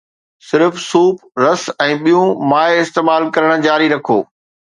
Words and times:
صرف 0.51 0.73
سوپ، 0.87 1.15
رس، 1.43 1.63
۽ 1.87 1.91
ٻيون 2.07 2.25
مائع 2.55 2.77
استعمال 2.87 3.23
ڪرڻ 3.37 3.53
جاري 3.69 3.93
رکو 3.95 4.19